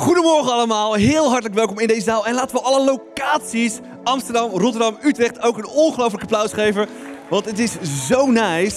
[0.00, 2.26] Goedemorgen allemaal, heel hartelijk welkom in deze zaal.
[2.26, 6.88] En laten we alle locaties, Amsterdam, Rotterdam, Utrecht, ook een ongelooflijk applaus geven.
[7.30, 7.72] Want het is
[8.08, 8.76] zo nice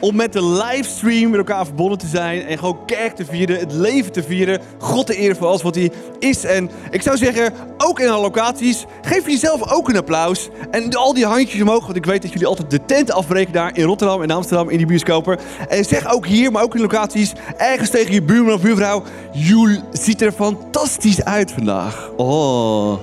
[0.00, 2.46] om met de livestream met elkaar verbonden te zijn.
[2.46, 4.60] En gewoon kerk te vieren, het leven te vieren.
[4.78, 6.44] God te eren voor alles wat hij is.
[6.44, 10.48] En ik zou zeggen, ook in alle locaties, geef jezelf ook een applaus.
[10.70, 13.76] En al die handjes omhoog, want ik weet dat jullie altijd de tent afbreken daar
[13.76, 15.38] in Rotterdam en Amsterdam in die bioscopen.
[15.68, 19.02] En zeg ook hier, maar ook in locaties, ergens tegen je buurman of buurvrouw.
[19.32, 22.10] Joel ziet er fantastisch uit vandaag.
[22.16, 22.98] Oh.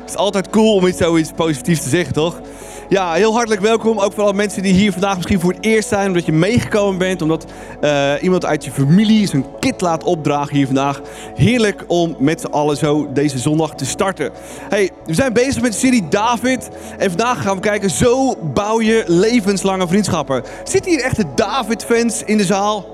[0.00, 2.40] Het is altijd cool om iets zoiets positiefs te zeggen, toch?
[2.88, 3.98] Ja, heel hartelijk welkom.
[3.98, 6.06] Ook voor alle mensen die hier vandaag misschien voor het eerst zijn.
[6.06, 7.22] Omdat je meegekomen bent.
[7.22, 7.44] Omdat
[7.80, 11.00] uh, iemand uit je familie zijn kit laat opdragen hier vandaag.
[11.34, 14.30] Heerlijk om met z'n allen zo deze zondag te starten.
[14.68, 16.68] Hey, we zijn bezig met de serie David.
[16.98, 20.42] En vandaag gaan we kijken, zo bouw je levenslange vriendschappen.
[20.64, 22.86] Zitten hier echte David-fans in de zaal?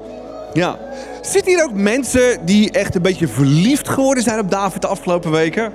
[0.52, 0.78] Ja.
[1.22, 5.30] Zitten hier ook mensen die echt een beetje verliefd geworden zijn op David de afgelopen
[5.30, 5.72] weken?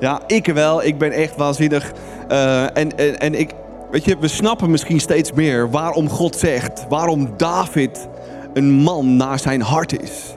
[0.00, 0.84] Ja, ik wel.
[0.84, 1.92] Ik ben echt waanzinnig
[2.28, 3.54] uh, en, en, en ik,
[3.90, 8.08] weet je, we snappen misschien steeds meer waarom God zegt, waarom David
[8.52, 10.36] een man naar zijn hart is.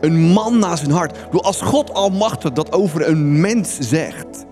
[0.00, 1.16] Een man naar zijn hart.
[1.32, 4.44] Ik als God almachtig dat over een mens zegt,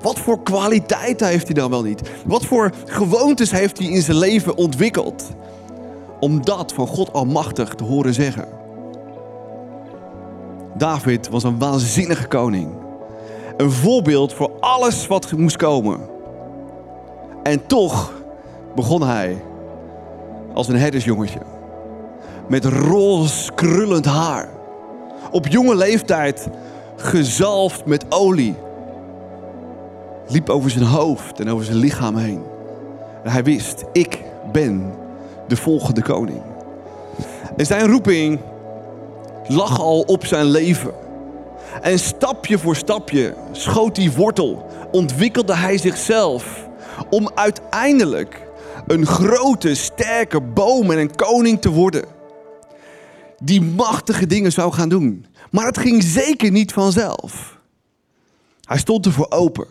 [0.00, 2.10] wat voor kwaliteiten heeft hij dan wel niet?
[2.26, 5.30] Wat voor gewoontes heeft hij in zijn leven ontwikkeld?
[6.20, 8.48] Om dat van God almachtig te horen zeggen.
[10.76, 12.81] David was een waanzinnige koning.
[13.56, 16.00] Een voorbeeld voor alles wat moest komen.
[17.42, 18.12] En toch
[18.74, 19.42] begon hij
[20.54, 21.38] als een herdersjongetje.
[22.48, 24.48] Met roze krullend haar.
[25.30, 26.48] Op jonge leeftijd
[26.96, 28.54] gezalfd met olie.
[30.28, 32.42] Liep over zijn hoofd en over zijn lichaam heen.
[33.24, 34.94] En hij wist, ik ben
[35.48, 36.42] de volgende koning.
[37.56, 38.40] En zijn roeping
[39.46, 40.92] lag al op zijn leven.
[41.80, 46.68] En stapje voor stapje schoot die wortel, ontwikkelde hij zichzelf
[47.10, 48.46] om uiteindelijk
[48.86, 52.04] een grote, sterke boom en een koning te worden.
[53.38, 55.26] Die machtige dingen zou gaan doen.
[55.50, 57.58] Maar het ging zeker niet vanzelf.
[58.60, 59.66] Hij stond ervoor open.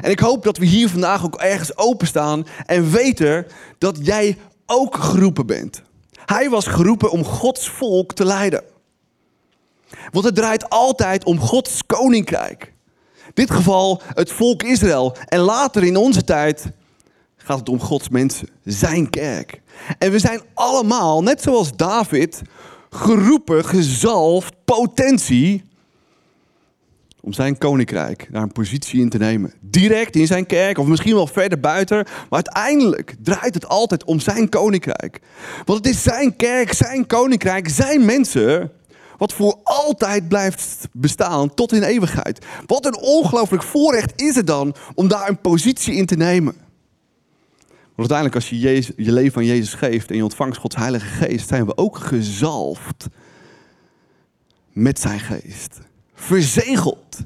[0.00, 3.46] En ik hoop dat we hier vandaag ook ergens openstaan en weten
[3.78, 4.36] dat jij
[4.66, 5.82] ook geroepen bent.
[6.24, 8.62] Hij was geroepen om Gods volk te leiden.
[10.10, 12.72] Want het draait altijd om Gods koninkrijk.
[13.26, 15.16] In dit geval het volk Israël.
[15.26, 16.66] En later in onze tijd
[17.36, 19.60] gaat het om Gods mensen, zijn kerk.
[19.98, 22.42] En we zijn allemaal, net zoals David,
[22.90, 25.68] geroepen, gezalfd, potentie
[27.20, 29.52] om zijn koninkrijk daar een positie in te nemen.
[29.60, 31.96] Direct in zijn kerk of misschien wel verder buiten.
[31.96, 35.20] Maar uiteindelijk draait het altijd om zijn koninkrijk.
[35.64, 38.72] Want het is zijn kerk, zijn koninkrijk, zijn mensen
[39.18, 42.46] wat voor altijd blijft bestaan tot in eeuwigheid.
[42.66, 46.54] Wat een ongelooflijk voorrecht is het dan om daar een positie in te nemen.
[47.94, 51.48] Want uiteindelijk als je je leven aan Jezus geeft en je ontvangt Gods Heilige Geest,
[51.48, 53.06] zijn we ook gezalfd
[54.72, 55.78] met zijn geest.
[56.14, 57.16] Verzegeld.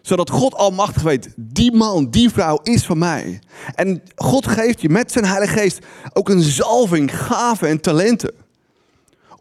[0.00, 3.40] Zodat God almachtig weet, die man, die vrouw is van mij.
[3.74, 5.78] En God geeft je met zijn Heilige Geest
[6.12, 8.43] ook een zalving, gaven en talenten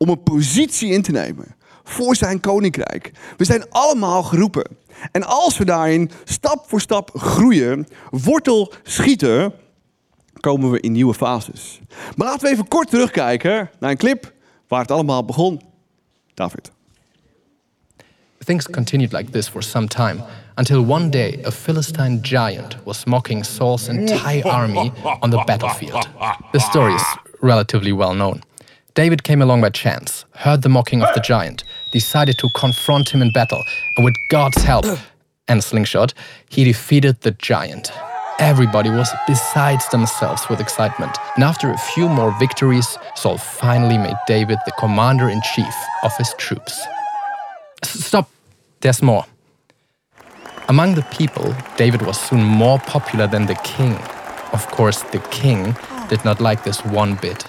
[0.04, 3.12] om een positie in te nemen voor zijn koninkrijk.
[3.38, 4.78] We zijn allemaal geroepen.
[5.12, 9.54] En als we daarin stap voor stap groeien, wortel schieten,
[10.40, 11.80] komen we in nieuwe fases.
[12.16, 14.34] Maar laten we even kort terugkijken naar een clip
[14.68, 15.62] waar het allemaal begon.
[16.34, 16.72] David.
[18.46, 20.24] Things continued like this for some time
[20.56, 26.08] until one day a Philistine giant was mocking Saul's entire army on the battlefield.
[26.52, 28.42] The story is relatively well known.
[28.96, 33.24] David came along by chance, heard the mocking of the giant, decided to confront him
[33.24, 33.64] in battle,
[33.98, 34.86] and with God's help
[35.48, 36.14] and slingshot,
[36.50, 37.92] he defeated the giant.
[38.38, 44.18] Everybody was besides themselves with excitement, and after a few more victories, Saul finally made
[44.28, 46.86] David the commander in chief of his troops.
[47.84, 48.30] Stop,
[48.82, 49.26] there's more.
[50.70, 53.96] Among the people, David was soon more popular than the king.
[54.54, 56.06] Of course, the king ah.
[56.10, 57.48] did not like this one bit.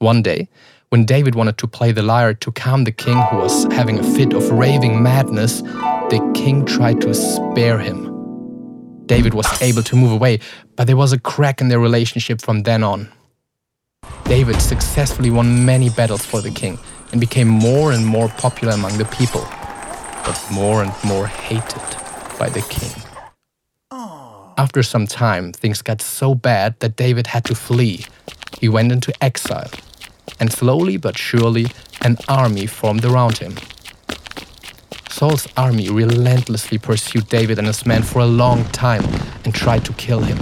[0.00, 0.48] One day,
[0.90, 4.04] when David wanted to play the lyre to calm the king who was having a
[4.04, 8.06] fit of raving madness, the king tried to spare him.
[9.06, 10.38] David was able to move away,
[10.76, 13.08] but there was a crack in their relationship from then on.
[14.22, 16.78] David successfully won many battles for the king
[17.10, 19.44] and became more and more popular among the people,
[20.24, 21.82] but more and more hated
[22.38, 23.02] by the king.
[24.56, 28.06] After some time, things got so bad that David had to flee.
[28.60, 29.70] He went into exile
[30.40, 31.66] and slowly but surely
[32.02, 33.54] an army formed around him.
[35.10, 39.04] Saul's army relentlessly pursued David and his men for a long time
[39.44, 40.38] and tried to kill him.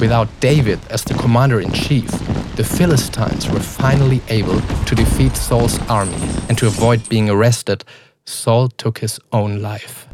[0.00, 2.10] Without David as the commander in chief,
[2.56, 6.18] the Philistines were finally able to defeat Saul's army,
[6.48, 7.84] and to avoid being arrested,
[8.24, 10.08] Saul took his own life.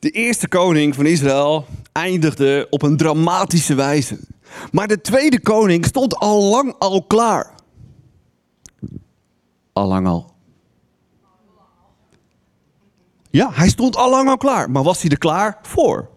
[0.00, 4.18] De eerste koning van Israël eindigde op een dramatische wijze.
[4.72, 7.54] Maar de tweede koning stond al lang al klaar.
[9.72, 10.32] Al lang al.
[13.30, 14.70] Ja, hij stond al lang al klaar.
[14.70, 16.08] Maar was hij er klaar voor?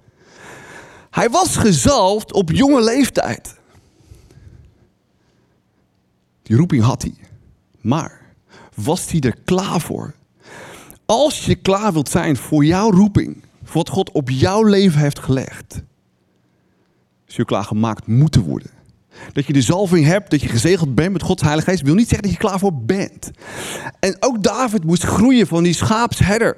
[1.09, 3.59] Hij was gezalfd op jonge leeftijd.
[6.43, 7.15] Die roeping had hij.
[7.81, 8.35] Maar
[8.75, 10.13] was hij er klaar voor?
[11.05, 13.43] Als je klaar wilt zijn voor jouw roeping,
[13.73, 15.73] wat God op jouw leven heeft gelegd,
[17.25, 18.71] zul je klaargemaakt moeten worden.
[19.33, 22.07] Dat je de zalving hebt, dat je gezegeld bent met Gods Heilige Geest, wil niet
[22.07, 23.31] zeggen dat je klaar voor bent.
[23.99, 26.57] En ook David moest groeien van die schaapsherder.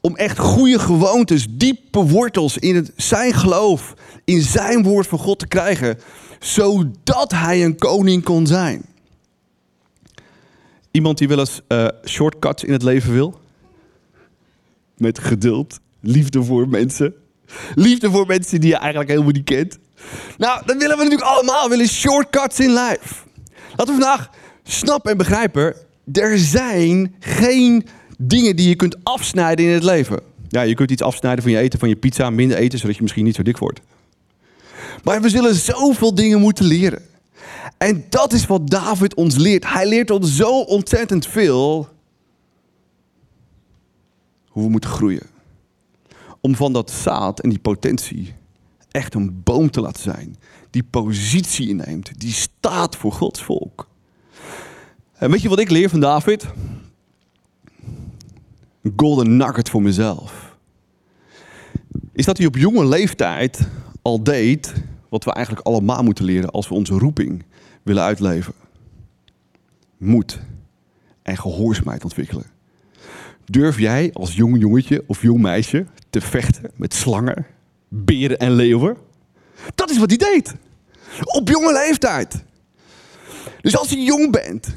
[0.00, 5.38] Om echt goede gewoontes, diepe wortels in het, zijn geloof, in zijn woord van God
[5.38, 5.98] te krijgen.
[6.40, 8.84] Zodat hij een koning kon zijn.
[10.90, 13.40] Iemand die wel eens uh, shortcuts in het leven wil?
[14.96, 17.14] Met geduld, liefde voor mensen.
[17.74, 19.78] Liefde voor mensen die je eigenlijk helemaal niet kent.
[20.38, 21.62] Nou, dat willen we natuurlijk allemaal.
[21.62, 23.14] We willen shortcuts in life.
[23.76, 24.30] Laten we vandaag
[24.62, 25.74] snappen en begrijpen.
[26.12, 27.86] Er zijn geen
[28.18, 30.20] dingen die je kunt afsnijden in het leven.
[30.48, 33.02] Ja, je kunt iets afsnijden van je eten, van je pizza, minder eten, zodat je
[33.02, 33.80] misschien niet zo dik wordt.
[35.04, 37.02] Maar we zullen zoveel dingen moeten leren.
[37.78, 39.72] En dat is wat David ons leert.
[39.72, 41.88] Hij leert ons zo ontzettend veel
[44.48, 45.33] hoe we moeten groeien.
[46.44, 48.34] Om van dat zaad en die potentie
[48.90, 50.36] echt een boom te laten zijn.
[50.70, 52.20] Die positie inneemt.
[52.20, 53.88] Die staat voor Gods volk.
[55.12, 56.46] En weet je wat ik leer van David?
[58.82, 60.56] Een golden nugget voor mezelf.
[62.12, 63.68] Is dat hij op jonge leeftijd
[64.02, 64.72] al deed
[65.08, 67.44] wat we eigenlijk allemaal moeten leren als we onze roeping
[67.82, 68.54] willen uitleven.
[69.98, 70.40] Moed
[71.22, 72.46] en gehoorzaamheid ontwikkelen.
[73.46, 77.46] Durf jij als jong jongetje of jong meisje te vechten met slangen,
[77.88, 78.96] beren en leeuwen?
[79.74, 80.54] Dat is wat hij deed.
[81.24, 82.44] Op jonge leeftijd.
[83.60, 84.76] Dus als je jong bent,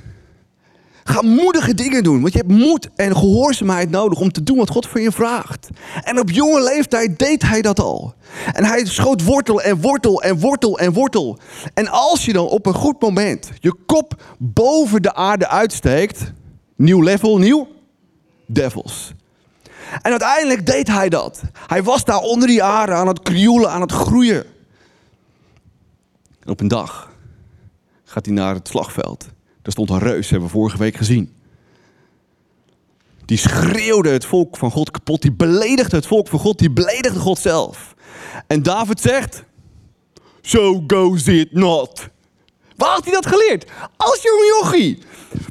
[1.04, 2.22] ga moedige dingen doen.
[2.22, 5.68] Want je hebt moed en gehoorzaamheid nodig om te doen wat God van je vraagt.
[6.04, 8.14] En op jonge leeftijd deed hij dat al.
[8.54, 11.40] En hij schoot wortel en wortel en wortel en wortel.
[11.74, 16.34] En als je dan op een goed moment je kop boven de aarde uitsteekt,
[16.76, 17.68] nieuw level, nieuw
[18.48, 19.14] devils.
[20.02, 21.42] En uiteindelijk deed hij dat.
[21.68, 24.46] Hij was daar onder die aarde aan het krioelen, aan het groeien.
[26.40, 27.12] En op een dag
[28.04, 29.26] gaat hij naar het slagveld.
[29.62, 31.36] Daar stond een reus, hebben we vorige week gezien.
[33.26, 35.22] Die schreeuwde het volk van God kapot.
[35.22, 36.60] Die beledigde het volk van God.
[36.60, 37.96] Die beledigde God zelf.
[38.48, 39.44] En David zegt:
[40.42, 42.10] So goes it not.
[42.78, 43.66] Waar had hij dat geleerd?
[43.98, 45.04] Als jonge jochie.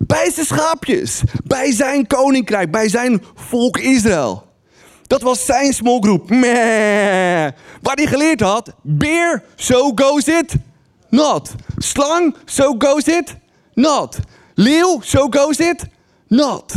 [0.06, 1.22] Bij zijn schaapjes.
[1.44, 2.70] Bij zijn koninkrijk.
[2.70, 4.46] Bij zijn volk Israël.
[5.06, 6.28] Dat was zijn small group.
[7.82, 8.72] Waar hij geleerd had.
[8.82, 10.54] Beer, so goes it
[11.10, 11.54] not.
[11.78, 13.36] Slang, so goes it
[13.74, 14.18] not.
[14.54, 15.86] Leeuw, so goes it
[16.28, 16.74] not.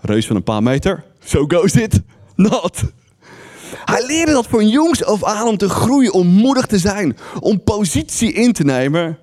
[0.00, 2.00] Reus van een paar meter, so goes it
[2.34, 2.82] not.
[3.84, 7.62] Hij leerde dat van jongs af aan om te groeien, om moedig te zijn, om
[7.62, 9.18] positie in te nemen,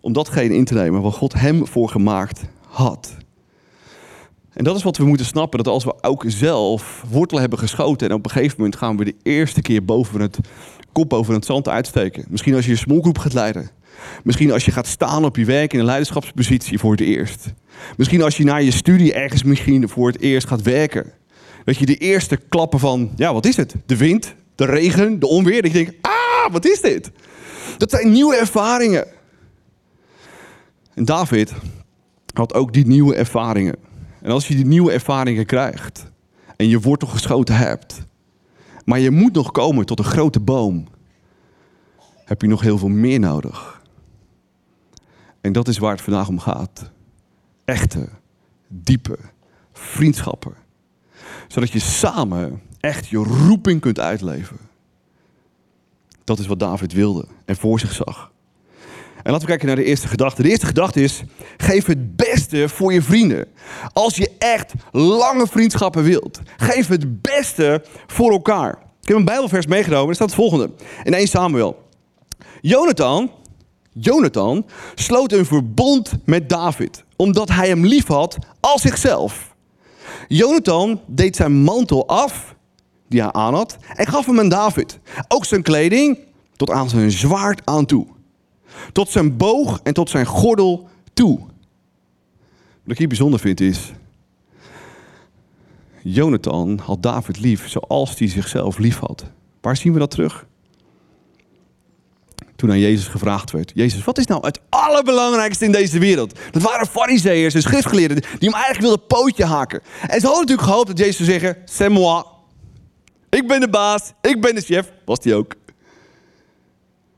[0.00, 3.16] om datgene in te nemen wat God hem voor gemaakt had.
[4.52, 8.08] En dat is wat we moeten snappen, dat als we ook zelf wortelen hebben geschoten
[8.08, 10.38] en op een gegeven moment gaan we de eerste keer boven het
[10.92, 12.24] kop boven het zand uitsteken.
[12.28, 13.70] Misschien als je een smallgroep gaat leiden.
[14.24, 17.52] Misschien als je gaat staan op je werk in een leiderschapspositie voor het eerst.
[17.96, 21.12] Misschien als je na je studie ergens misschien voor het eerst gaat werken.
[21.64, 23.74] Dat je de eerste klappen van, ja, wat is het?
[23.86, 25.64] De wind, de regen, de onweer.
[25.66, 27.10] Je denkt, ah, wat is dit?
[27.78, 29.06] Dat zijn nieuwe ervaringen.
[30.94, 31.52] En David
[32.34, 33.76] had ook die nieuwe ervaringen.
[34.20, 36.10] En als je die nieuwe ervaringen krijgt
[36.56, 38.06] en je wortel geschoten hebt,
[38.84, 40.86] maar je moet nog komen tot een grote boom,
[42.24, 43.82] heb je nog heel veel meer nodig.
[45.40, 46.90] En dat is waar het vandaag om gaat.
[47.64, 48.08] Echte,
[48.68, 49.18] diepe
[49.72, 50.61] vriendschappen
[51.52, 54.56] zodat je samen echt je roeping kunt uitleven.
[56.24, 58.32] Dat is wat David wilde en voor zich zag.
[59.22, 60.42] En laten we kijken naar de eerste gedachte.
[60.42, 61.22] De eerste gedachte is:
[61.56, 63.46] geef het beste voor je vrienden.
[63.92, 68.78] Als je echt lange vriendschappen wilt, geef het beste voor elkaar.
[69.00, 70.08] Ik heb een Bijbelvers meegenomen.
[70.08, 70.70] Er staat het volgende.
[71.02, 71.88] In 1 Samuel.
[72.60, 73.30] Jonathan,
[73.92, 77.04] Jonathan sloot een verbond met David.
[77.16, 79.51] Omdat hij hem lief had als zichzelf.
[80.36, 82.54] Jonathan deed zijn mantel af,
[83.08, 84.98] die hij aan had, en gaf hem aan David.
[85.28, 86.18] Ook zijn kleding,
[86.56, 88.06] tot aan zijn zwaard aan toe.
[88.92, 91.38] Tot zijn boog en tot zijn gordel toe.
[92.82, 93.92] Wat ik hier bijzonder vind is.
[96.02, 99.24] Jonathan had David lief zoals hij zichzelf lief had.
[99.60, 100.46] Waar zien we dat terug?
[102.62, 106.38] Toen aan Jezus gevraagd werd: Jezus, wat is nou het allerbelangrijkste in deze wereld?
[106.50, 109.82] Dat waren fariseërs en schriftgeleerden die hem eigenlijk wilden pootje haken.
[110.00, 112.24] En ze hadden natuurlijk gehoopt dat Jezus zou zeggen: C'est moi.
[113.28, 114.92] Ik ben de baas, ik ben de chef.
[115.04, 115.54] Was hij ook.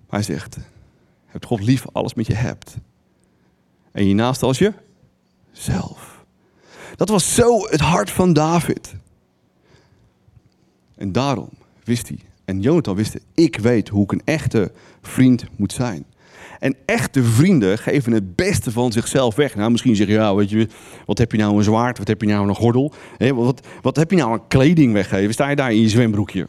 [0.09, 0.57] Hij zegt:
[1.27, 2.75] Heb God lief alles met je hebt.
[3.93, 4.73] En je naast als je
[5.53, 6.25] zelf.
[6.97, 8.95] Dat was zo het hart van David.
[10.97, 11.51] En daarom
[11.83, 14.73] wist hij, en Jonathan wist, ik weet hoe ik een echte
[15.09, 16.05] vriend moet zijn.
[16.59, 19.55] En echte vrienden geven het beste van zichzelf weg.
[19.55, 20.69] Nou, misschien zeg je, ja, weet je,
[21.07, 21.99] wat heb je nou een zwaard?
[21.99, 22.93] Wat heb je nou een gordel?
[23.19, 25.33] Wat, wat heb je nou een kleding weggeven?
[25.33, 26.47] Sta je daar in je zwembroekje?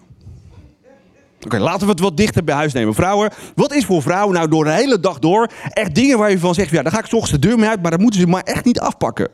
[1.46, 2.94] Oké, laten we het wat dichter bij huis nemen.
[2.94, 6.40] Vrouwen, wat is voor vrouwen nou door de hele dag door echt dingen waar je
[6.40, 8.28] van zegt, ja, daar ga ik ochtends de deur mee uit, maar dat moeten ze
[8.28, 9.30] maar echt niet afpakken.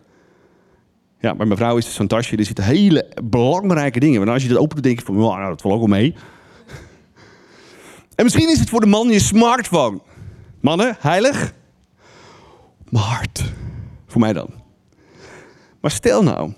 [1.19, 4.21] Ja, bij mijn vrouw is het zo'n tasje, er zitten hele belangrijke dingen.
[4.21, 6.15] Maar als je dat opent, denk je van, nou, dat valt ook wel mee.
[8.21, 10.01] En misschien is het voor de man je smartphone.
[10.59, 11.53] Mannen, heilig.
[12.89, 13.53] Mijn hart.
[14.05, 14.49] Voor mij dan.
[15.79, 16.53] Maar stel nou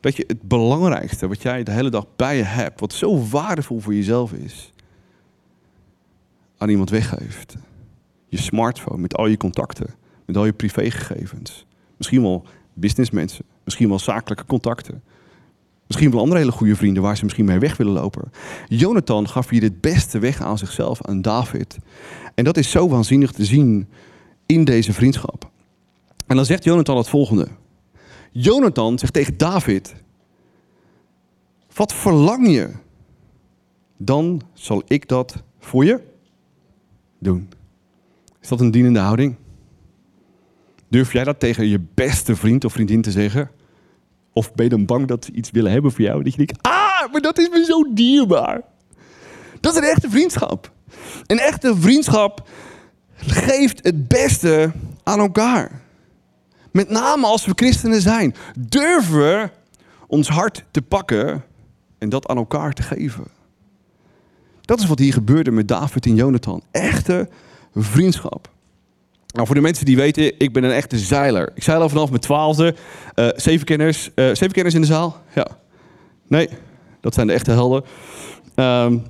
[0.00, 3.80] dat je het belangrijkste wat jij de hele dag bij je hebt, wat zo waardevol
[3.80, 4.72] voor jezelf is,
[6.58, 7.56] aan iemand weggeeft.
[8.28, 9.94] Je smartphone met al je contacten,
[10.26, 11.66] met al je privégegevens.
[11.96, 15.02] Misschien wel businessmensen, misschien wel zakelijke contacten.
[15.90, 18.32] Misschien wel andere hele goede vrienden waar ze misschien mee weg willen lopen.
[18.68, 21.78] Jonathan gaf hier het beste weg aan zichzelf, aan David.
[22.34, 23.88] En dat is zo waanzinnig te zien
[24.46, 25.50] in deze vriendschap.
[26.26, 27.48] En dan zegt Jonathan het volgende.
[28.32, 29.94] Jonathan zegt tegen David:
[31.74, 32.70] Wat verlang je?
[33.96, 36.00] Dan zal ik dat voor je
[37.18, 37.48] doen.
[38.40, 39.34] Is dat een dienende houding?
[40.88, 43.50] Durf jij dat tegen je beste vriend of vriendin te zeggen?
[44.32, 46.22] Of ben je dan bang dat ze iets willen hebben voor jou?
[46.22, 48.62] Dat je denkt, ah, maar dat is me zo dierbaar.
[49.60, 50.72] Dat is een echte vriendschap.
[51.26, 52.48] Een echte vriendschap
[53.16, 54.72] geeft het beste
[55.02, 55.82] aan elkaar.
[56.70, 58.34] Met name als we christenen zijn.
[58.58, 59.50] Durven we
[60.06, 61.44] ons hart te pakken
[61.98, 63.24] en dat aan elkaar te geven.
[64.60, 66.62] Dat is wat hier gebeurde met David en Jonathan.
[66.70, 67.28] Echte
[67.74, 68.50] vriendschap.
[69.32, 71.52] Nou, voor de mensen die weten, ik ben een echte zeiler.
[71.54, 72.74] Ik zeil al vanaf mijn twaalfde.
[73.14, 74.10] Uh, zeven kenners.
[74.14, 75.22] Uh, zeven kenners in de zaal?
[75.34, 75.46] Ja.
[76.28, 76.48] Nee,
[77.00, 77.84] dat zijn de echte helden.
[78.54, 79.02] Um,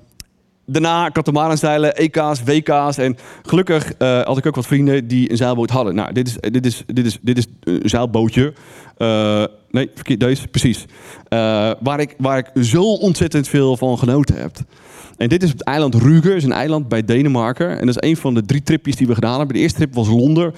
[0.67, 2.99] daarna katamaran zeilen, EK's, WK's.
[2.99, 5.95] En gelukkig uh, had ik ook wat vrienden die een zeilboot hadden.
[5.95, 8.53] Nou, dit is, dit is, dit is, dit is een zeilbootje.
[8.99, 10.85] Uh, nee, verkeerd, deze, precies.
[11.81, 14.57] Waar, ik, waar ik zo ontzettend veel van genoten heb.
[15.21, 17.79] En dit is het eiland Rügen, is een eiland bij Denemarken.
[17.79, 19.57] En dat is een van de drie tripjes die we gedaan hebben.
[19.57, 20.55] De eerste trip was Londen,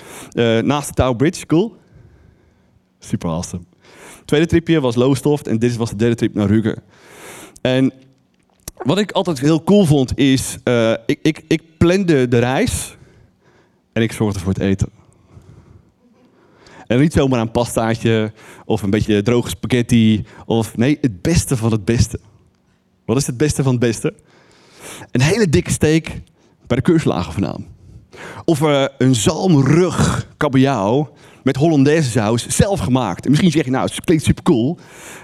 [0.66, 1.47] naast de Tower Bridge.
[1.47, 1.76] Cool?
[2.99, 3.62] Super awesome.
[4.16, 6.83] Het tweede tripje was Lowestoft en dit was de derde trip naar Rügen.
[7.61, 7.92] En
[8.76, 12.97] wat ik altijd heel cool vond is, uh, ik, ik, ik plande de reis
[13.92, 14.88] en ik zorgde voor het eten.
[16.87, 18.33] En niet zomaar een pastaatje
[18.64, 20.25] of een beetje droge spaghetti.
[20.47, 22.21] Of nee, het beste van het beste.
[23.04, 24.14] Wat is het beste van het beste?
[25.11, 26.07] Een hele dikke steak
[26.67, 27.67] bij de keurslagen vandaan.
[28.45, 31.12] Of uh, een zalmrug kabeljauw
[31.43, 33.25] met Hollandaise saus zelf gemaakt.
[33.25, 34.79] En misschien zeg je nou, het klinkt super cool.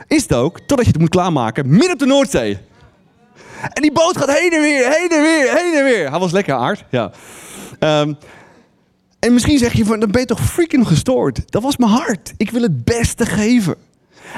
[0.07, 2.59] Is het ook, totdat je het moet klaarmaken midden op de Noordzee.
[3.73, 6.11] En die boot gaat heen en weer, heen en weer, heen en weer.
[6.11, 7.11] Hij was lekker aard, ja.
[7.81, 8.17] Um,
[9.19, 11.53] en misschien zeg je van, dan ben je toch freaking gestoord.
[11.53, 12.33] Dat was mijn hart.
[12.37, 13.75] Ik wil het beste geven.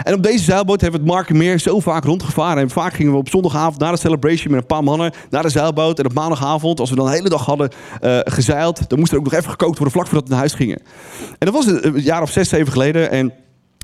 [0.02, 2.62] En op deze zeilboot hebben we het Markenmeer zo vaak rondgevaren.
[2.62, 5.48] En vaak gingen we op zondagavond na de celebration met een paar mannen naar de
[5.48, 5.98] zeilboot.
[5.98, 7.70] En op maandagavond, als we dan de hele dag hadden
[8.02, 10.54] uh, gezeild, dan moest er ook nog even gekookt worden vlak voordat we naar huis
[10.54, 10.82] gingen.
[11.38, 13.10] En dat was een jaar of zes, zeven geleden.
[13.10, 13.32] En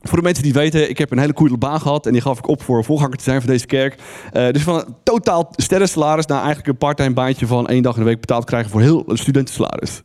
[0.02, 2.38] voor de mensen die weten, ik heb een hele coole baan gehad en die gaf
[2.38, 4.00] ik op voor voorganger te zijn van deze kerk.
[4.32, 8.00] Uh, dus van een totaal sterrensalaris naar eigenlijk een parttime baantje van één dag in
[8.00, 10.02] de week betaald krijgen voor heel een studentensalaris.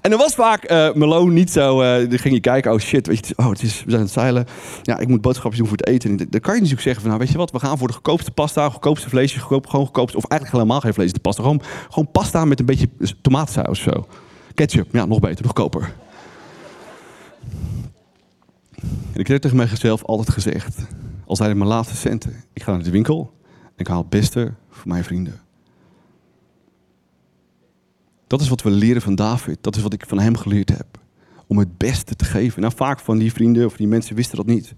[0.00, 1.82] En er was vaak uh, loon niet zo.
[1.82, 4.06] Uh, dan ging je kijken, oh shit, weet je, oh, het is, we zijn aan
[4.06, 4.46] het zeilen.
[4.82, 6.10] Ja, ik moet boodschapjes doen voor het eten.
[6.10, 7.94] En dan kan je natuurlijk zeggen van, nou weet je wat, we gaan voor de
[7.94, 11.42] goedkoopste pasta, goedkoopste vleesje, goedkoop, gewoon goedkoopste, of eigenlijk helemaal geen vlees, de pasta.
[11.42, 12.88] Gewoon, gewoon pasta met een beetje
[13.22, 14.06] tomatensaus of zo.
[14.54, 15.94] Ketchup, ja, nog beter, nog goedkoper.
[19.12, 20.76] En ik heb tegen mezelf altijd gezegd:
[21.26, 22.44] Al zijn het mijn laatste centen.
[22.52, 23.32] Ik ga naar de winkel
[23.64, 25.43] en ik haal het beste voor mijn vrienden.
[28.34, 29.58] Dat is wat we leren van David.
[29.60, 30.86] Dat is wat ik van hem geleerd heb.
[31.46, 32.60] Om het beste te geven.
[32.60, 34.74] Nou, vaak van die vrienden of die mensen wisten dat niet.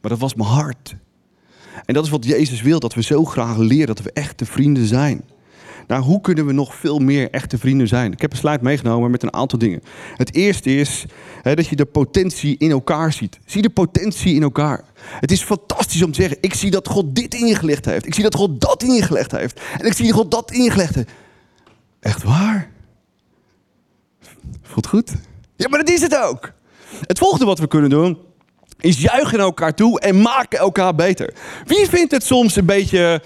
[0.00, 0.96] Maar dat was mijn hart.
[1.84, 2.80] En dat is wat Jezus wil.
[2.80, 5.24] Dat we zo graag leren dat we echte vrienden zijn.
[5.86, 8.12] Nou, hoe kunnen we nog veel meer echte vrienden zijn?
[8.12, 9.82] Ik heb een slide meegenomen met een aantal dingen.
[10.16, 11.04] Het eerste is
[11.42, 13.38] hè, dat je de potentie in elkaar ziet.
[13.44, 14.84] Zie de potentie in elkaar.
[15.00, 18.06] Het is fantastisch om te zeggen: ik zie dat God dit in je gelegd heeft.
[18.06, 19.60] Ik zie dat God dat in je gelegd heeft.
[19.78, 21.10] En ik zie dat God dat in je gelegd heeft.
[22.00, 22.74] Echt waar?
[24.62, 25.14] Voelt goed?
[25.56, 26.52] Ja, maar dat is het ook.
[27.00, 28.18] Het volgende wat we kunnen doen
[28.80, 31.34] is juichen elkaar toe en maken elkaar beter.
[31.64, 33.22] Wie vindt het soms een beetje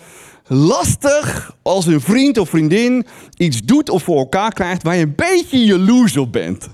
[0.46, 5.14] lastig als een vriend of vriendin iets doet of voor elkaar krijgt waar je een
[5.14, 6.68] beetje jaloers op bent?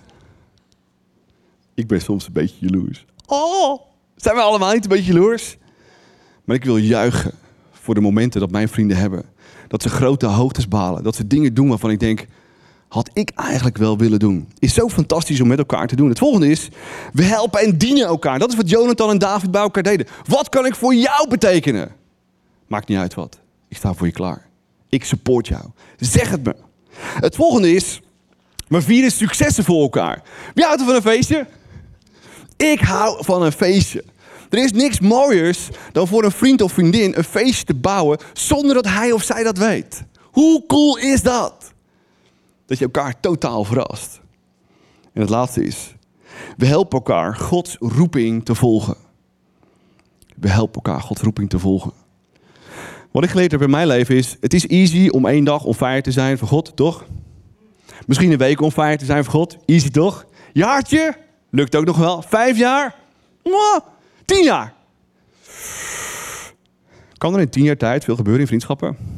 [1.74, 3.04] Ik ben soms een beetje jaloers.
[3.26, 3.80] Oh,
[4.16, 5.56] zijn we allemaal niet een beetje jaloers?
[6.44, 7.32] Maar ik wil juichen
[7.72, 9.24] voor de momenten dat mijn vrienden hebben.
[9.68, 11.02] Dat ze grote hoogtes balen.
[11.02, 12.26] Dat ze dingen doen waarvan ik denk,
[12.88, 14.48] had ik eigenlijk wel willen doen.
[14.58, 16.08] Is zo fantastisch om met elkaar te doen.
[16.08, 16.68] Het volgende is,
[17.12, 18.38] we helpen en dienen elkaar.
[18.38, 20.06] Dat is wat Jonathan en David bij elkaar deden.
[20.26, 21.90] Wat kan ik voor jou betekenen?
[22.66, 23.38] Maakt niet uit wat.
[23.68, 24.46] Ik sta voor je klaar.
[24.88, 25.62] Ik support jou.
[25.96, 26.54] Zeg het me.
[26.98, 28.00] Het volgende is,
[28.68, 30.22] we vieren successen voor elkaar.
[30.54, 31.46] Wie houdt er van een feestje?
[32.56, 34.04] Ik hou van een feestje.
[34.50, 38.74] Er is niks mooiers dan voor een vriend of vriendin een feestje te bouwen zonder
[38.74, 40.02] dat hij of zij dat weet.
[40.22, 41.74] Hoe cool is dat?
[42.66, 44.20] Dat je elkaar totaal verrast.
[45.12, 45.94] En het laatste is,
[46.56, 48.96] we helpen elkaar Gods roeping te volgen.
[50.36, 51.92] We helpen elkaar Gods roeping te volgen.
[53.10, 55.74] Wat ik geleerd heb in mijn leven is, het is easy om één dag on
[55.74, 57.04] fire te zijn voor God, toch?
[58.06, 60.26] Misschien een week on fire te zijn voor God, easy toch?
[60.52, 61.16] Jaartje,
[61.50, 62.22] lukt ook nog wel.
[62.22, 62.94] Vijf jaar,
[63.42, 63.80] Mwah.
[64.24, 64.74] tien jaar.
[67.16, 69.15] Kan er in tien jaar tijd veel gebeuren in vriendschappen?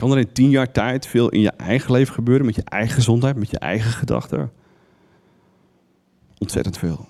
[0.00, 2.94] Kan er in tien jaar tijd veel in je eigen leven gebeuren, met je eigen
[2.94, 4.52] gezondheid, met je eigen gedachten?
[6.38, 7.06] Ontzettend veel.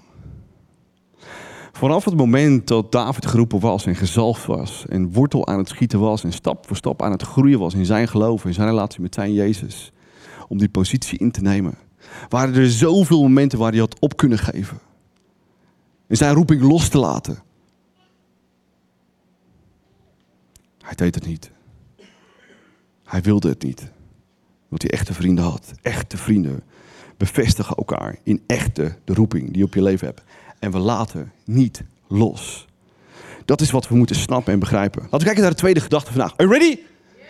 [1.72, 6.00] Vanaf het moment dat David geroepen was en gezalfd was en wortel aan het schieten
[6.00, 9.00] was en stap voor stap aan het groeien was in zijn geloof, in zijn relatie
[9.00, 9.92] met zijn Jezus,
[10.48, 11.74] om die positie in te nemen,
[12.28, 14.78] waren er zoveel momenten waar hij had op kunnen geven.
[16.06, 17.42] En zijn roeping los te laten.
[20.78, 21.50] Hij deed het niet.
[23.10, 23.90] Hij wilde het niet.
[24.68, 25.72] Want hij echte vrienden had.
[25.82, 26.62] Echte vrienden
[27.16, 30.22] bevestigen elkaar in echte de roeping die je op je leven hebt.
[30.58, 32.66] En we laten niet los.
[33.44, 35.02] Dat is wat we moeten snappen en begrijpen.
[35.02, 36.36] Laten we kijken naar de tweede gedachte vandaag.
[36.36, 36.78] Are you ready?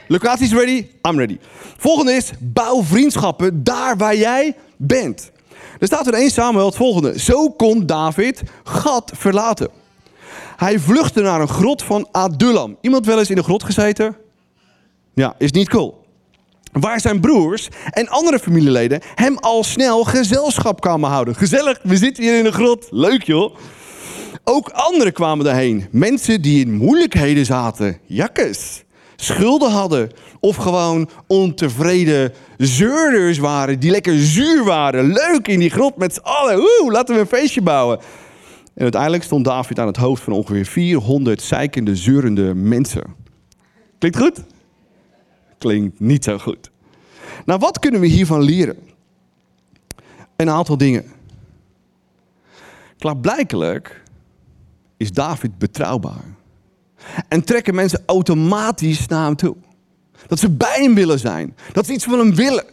[0.08, 0.86] Locatie is ready?
[1.08, 1.38] I'm ready.
[1.76, 5.30] Volgende is, bouw vriendschappen daar waar jij bent.
[5.78, 7.20] Er staat in 1 Samuel het volgende.
[7.20, 9.70] Zo kon David Gad verlaten.
[10.56, 12.76] Hij vluchtte naar een grot van Adullam.
[12.80, 14.16] Iemand wel eens in de grot gezeten?
[15.20, 16.04] Ja, is niet cool.
[16.72, 21.34] Waar zijn broers en andere familieleden hem al snel gezelschap kwamen houden.
[21.34, 22.86] Gezellig, we zitten hier in een grot.
[22.90, 23.56] Leuk joh.
[24.44, 25.86] Ook anderen kwamen daarheen.
[25.90, 27.98] Mensen die in moeilijkheden zaten.
[28.06, 28.84] Jakkes.
[29.16, 30.10] Schulden hadden.
[30.40, 33.80] Of gewoon ontevreden zeurders waren.
[33.80, 35.12] Die lekker zuur waren.
[35.12, 36.58] Leuk in die grot met z'n allen.
[36.58, 37.98] Oeh, laten we een feestje bouwen.
[38.74, 43.02] En uiteindelijk stond David aan het hoofd van ongeveer 400 zeikende, zeurende mensen.
[43.98, 44.42] Klinkt goed?
[45.60, 46.70] Klinkt niet zo goed.
[47.44, 48.78] Nou, wat kunnen we hiervan leren?
[50.36, 51.04] Een aantal dingen.
[52.98, 54.02] Klaarblijkelijk
[54.96, 56.24] is David betrouwbaar.
[57.28, 59.56] En trekken mensen automatisch naar hem toe.
[60.26, 61.56] Dat ze bij hem willen zijn.
[61.72, 62.64] Dat ze iets van hem willen.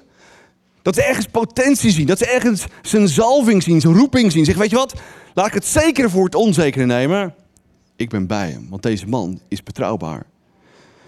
[0.81, 2.07] Dat ze ergens potentie zien.
[2.07, 4.45] Dat ze ergens zijn zalving zien, zijn roeping zien.
[4.45, 4.93] Zeg, weet je wat?
[5.33, 7.35] Laat ik het zeker voor het onzekere nemen.
[7.95, 10.25] Ik ben bij hem, want deze man is betrouwbaar.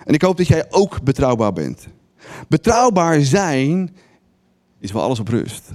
[0.04, 1.88] En ik hoop dat jij ook betrouwbaar bent.
[2.48, 3.96] Betrouwbaar zijn
[4.80, 5.72] is wel alles op rust.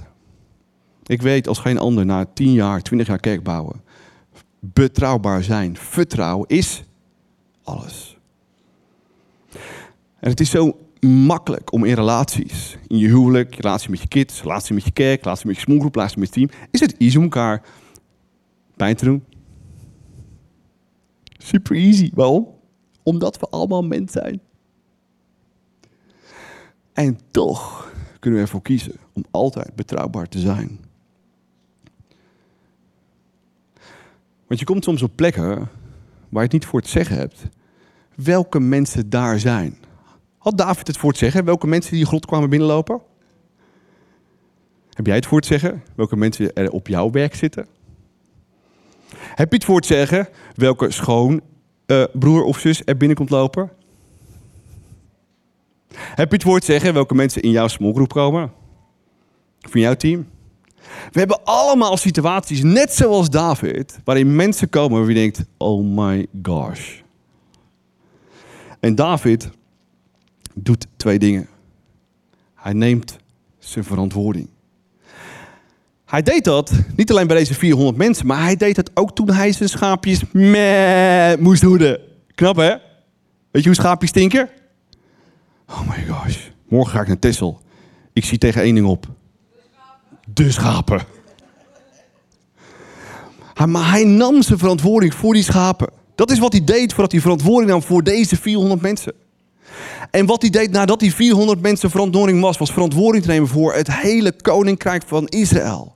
[1.03, 3.81] Ik weet als geen ander na 10 jaar, 20 jaar kerk bouwen.
[4.59, 6.83] Betrouwbaar zijn, vertrouwen is
[7.63, 8.17] alles.
[10.19, 14.41] En het is zo makkelijk om in relaties, in je huwelijk, relatie met je kids,
[14.41, 17.17] relatie met je kerk, relatie met je smoelgroep, relatie met je team, is het easy
[17.17, 17.61] om elkaar
[18.75, 19.23] pijn te doen.
[21.37, 22.11] Super easy.
[22.13, 22.54] Waarom?
[23.05, 24.41] Omdat we allemaal mens zijn.
[26.93, 30.79] En toch kunnen we ervoor kiezen om altijd betrouwbaar te zijn.
[34.47, 35.67] Want je komt soms op plekken waar
[36.29, 37.43] je het niet voor het zeggen hebt.
[38.15, 39.77] Welke mensen daar zijn.
[40.37, 41.45] Had David het voor het zeggen?
[41.45, 43.01] Welke mensen die grot kwamen binnenlopen?
[44.89, 45.83] Heb jij het voor het zeggen?
[45.95, 47.67] Welke mensen er op jouw werk zitten?
[49.17, 51.41] Heb je het voor het zeggen welke schoon
[51.87, 53.71] uh, broer of zus er binnenkomt lopen?
[55.95, 58.51] Heb je het het zeggen welke mensen in jouw smallgroep komen?
[59.65, 60.27] Of in jouw team?
[61.11, 66.27] We hebben allemaal situaties, net zoals David, waarin mensen komen waar je denkt, oh my
[66.43, 66.99] gosh.
[68.79, 69.49] En David
[70.53, 71.47] doet twee dingen.
[72.53, 73.17] Hij neemt
[73.59, 74.47] zijn verantwoording.
[76.05, 79.31] Hij deed dat niet alleen bij deze 400 mensen, maar hij deed het ook toen
[79.31, 81.99] hij zijn schaapjes meh moest hoeden.
[82.35, 82.69] Knap hè?
[83.51, 84.49] Weet je hoe schaapjes stinken?
[85.69, 86.37] Oh my gosh.
[86.67, 87.61] Morgen ga ik naar Tessel.
[88.13, 89.07] Ik zie tegen één ding op.
[90.33, 91.01] De schapen.
[93.65, 95.89] Maar hij nam zijn verantwoording voor die schapen.
[96.15, 99.13] Dat is wat hij deed voordat hij verantwoording nam voor deze 400 mensen.
[100.11, 103.73] En wat hij deed nadat die 400 mensen verantwoording was, was verantwoording te nemen voor
[103.73, 105.94] het hele koninkrijk van Israël.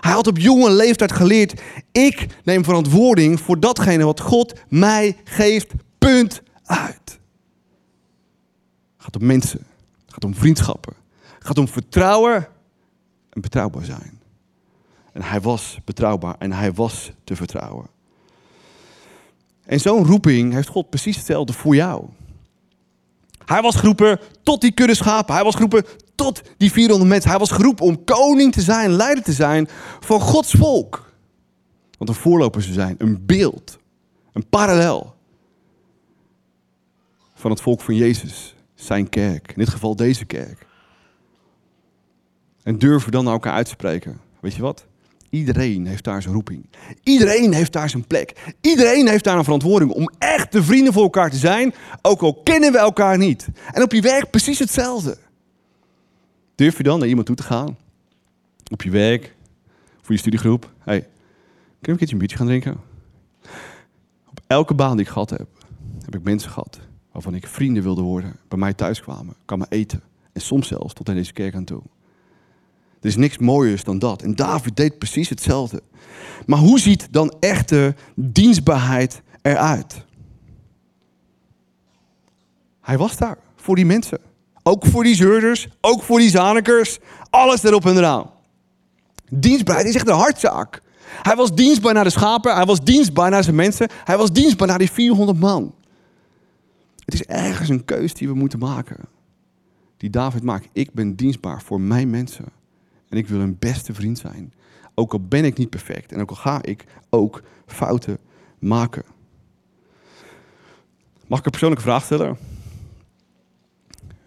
[0.00, 5.72] Hij had op jonge leeftijd geleerd: ik neem verantwoording voor datgene wat God mij geeft.
[5.98, 7.18] Punt uit.
[8.96, 9.66] Het gaat om mensen.
[10.04, 10.94] Het gaat om vriendschappen.
[11.34, 12.48] Het gaat om vertrouwen
[13.30, 14.20] en betrouwbaar zijn.
[15.12, 17.86] En hij was betrouwbaar en hij was te vertrouwen.
[19.64, 22.04] En zo'n roeping heeft God precies hetzelfde voor jou.
[23.44, 25.34] Hij was geroepen tot die kudde schapen.
[25.34, 25.84] Hij was geroepen
[26.20, 27.30] tot die 400 mensen.
[27.30, 29.68] Hij was geroepen om koning te zijn, leider te zijn
[30.00, 31.12] van Gods volk.
[31.98, 33.78] Want een voorloper te zijn, een beeld,
[34.32, 35.14] een parallel
[37.34, 39.48] van het volk van Jezus, zijn kerk.
[39.48, 40.66] In dit geval deze kerk.
[42.62, 44.20] En durven dan naar elkaar uit te spreken.
[44.40, 44.86] Weet je wat?
[45.30, 46.66] Iedereen heeft daar zijn roeping.
[47.02, 48.54] Iedereen heeft daar zijn plek.
[48.60, 52.40] Iedereen heeft daar een verantwoording om echt de vrienden voor elkaar te zijn, ook al
[52.44, 53.48] kennen we elkaar niet.
[53.72, 55.28] En op je werk precies hetzelfde.
[56.60, 57.76] Durf je dan naar iemand toe te gaan?
[58.70, 59.36] Op je werk,
[60.00, 60.72] voor je studiegroep.
[60.78, 61.08] Hey, kun
[61.80, 62.80] je een keertje een biertje gaan drinken?
[64.28, 65.48] Op elke baan die ik gehad heb,
[66.04, 66.80] heb ik mensen gehad
[67.12, 70.02] waarvan ik vrienden wilde worden, bij mij thuis kwamen, kwamen eten.
[70.32, 71.82] En soms zelfs tot in deze kerk aan toe.
[73.00, 74.22] Er is niks mooiers dan dat.
[74.22, 75.82] En David deed precies hetzelfde.
[76.46, 80.04] Maar hoe ziet dan echte dienstbaarheid eruit?
[82.80, 84.29] Hij was daar voor die mensen.
[84.62, 86.98] Ook voor die zeurders, ook voor die zanekers.
[87.30, 88.30] Alles erop en eraan.
[89.28, 90.82] Dienstbaarheid is echt een hartzaak.
[91.22, 94.68] Hij was dienstbaar naar de schapen, hij was dienstbaar naar zijn mensen, hij was dienstbaar
[94.68, 95.74] naar die 400 man.
[97.04, 98.96] Het is ergens een keus die we moeten maken.
[99.96, 100.68] Die David maakt.
[100.72, 102.44] Ik ben dienstbaar voor mijn mensen.
[103.08, 104.52] En ik wil hun beste vriend zijn.
[104.94, 106.12] Ook al ben ik niet perfect.
[106.12, 108.18] En ook al ga ik ook fouten
[108.58, 109.02] maken.
[111.26, 112.36] Mag ik een persoonlijke vraag stellen?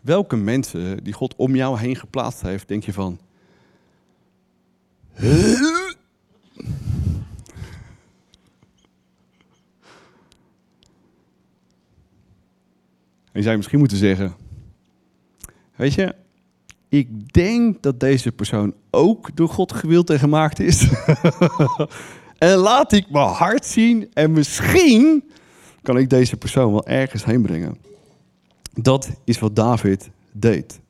[0.04, 3.20] Welke mensen die God om jou heen geplaatst heeft, denk je van...
[13.32, 14.36] En je zou misschien moeten zeggen:
[15.76, 16.16] Weet je,
[16.90, 20.88] ik denk dat deze persoon ook door God gewild en gemaakt is.
[22.38, 25.24] en laat ik mijn hart zien en misschien
[25.82, 27.93] kan ik deze persoon wel ergens heen brengen.
[28.74, 30.82] Dat is wat David deed.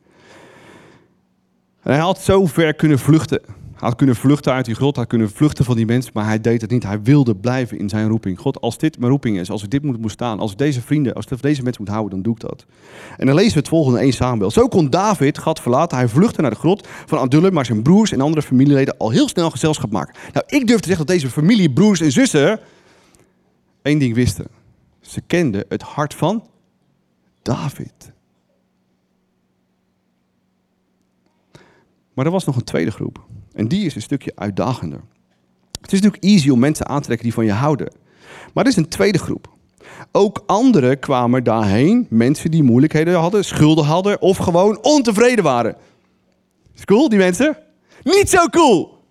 [1.82, 3.42] En hij had zo ver kunnen vluchten
[3.84, 6.62] had kunnen vluchten uit die grot, had kunnen vluchten van die mensen, maar hij deed
[6.62, 6.84] het niet.
[6.84, 8.40] Hij wilde blijven in zijn roeping.
[8.40, 10.82] God, als dit mijn roeping is, als ik dit moet, moet staan, als ik deze
[10.82, 12.66] vrienden, als ik deze mensen moet houden, dan doe ik dat.
[13.18, 14.52] En dan lezen we het volgende 1 Samuel.
[14.52, 15.98] Zo kon David God verlaten.
[15.98, 19.28] Hij vluchtte naar de grot van Adullam, maar zijn broers en andere familieleden al heel
[19.28, 20.16] snel gezelschap maken.
[20.34, 22.60] Nou, ik durf te zeggen dat deze familie, broers en zussen,
[23.82, 24.46] één ding wisten.
[25.02, 26.44] Ze kenden het hart van
[27.44, 28.12] David.
[32.14, 33.26] Maar er was nog een tweede groep.
[33.54, 35.02] En die is een stukje uitdagender.
[35.82, 37.94] Het is natuurlijk easy om mensen aan te trekken die van je houden.
[38.54, 39.52] Maar er is een tweede groep.
[40.12, 45.76] Ook anderen kwamen daarheen, mensen die moeilijkheden hadden, schulden hadden of gewoon ontevreden waren.
[46.76, 47.58] Is cool, die mensen?
[48.04, 49.02] Niet zo cool!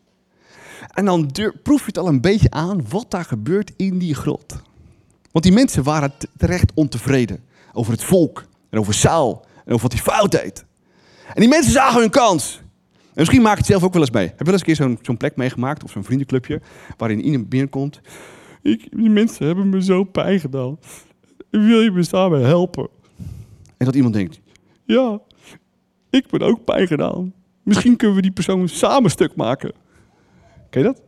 [0.95, 1.31] En dan
[1.63, 4.55] proef je het al een beetje aan wat daar gebeurt in die grot.
[5.31, 9.93] Want die mensen waren terecht ontevreden over het volk en over Saul en over wat
[9.93, 10.65] hij fout deed.
[11.35, 12.63] En die mensen zagen hun kans
[13.15, 14.27] misschien maak je het zelf ook wel eens mee.
[14.27, 16.61] Heb je wel eens een keer zo'n zo'n plek meegemaakt of zo'n vriendenclubje
[16.97, 18.01] waarin iemand binnenkomt?
[18.63, 20.79] Ik, die mensen hebben me zo pijn gedaan.
[21.51, 22.89] Wil je me samen helpen?
[23.77, 24.41] En dat iemand denkt,
[24.85, 25.21] ja,
[26.11, 27.33] ik ben ook pijn gedaan.
[27.63, 29.73] Misschien kunnen we die persoon samen stuk maken.
[30.71, 31.03] Ken je dat?